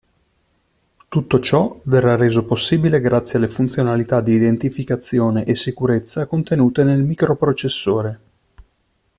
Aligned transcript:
Tutto 1.09 1.39
ciò 1.39 1.79
verrà 1.83 2.15
reso 2.15 2.43
possibile 2.43 2.99
grazie 2.99 3.37
alle 3.37 3.47
funzionalità 3.49 4.19
di 4.19 4.33
identificazione 4.33 5.45
e 5.45 5.53
sicurezza 5.53 6.25
contenute 6.25 6.83
nel 6.83 7.03
microprocessore. 7.03 8.19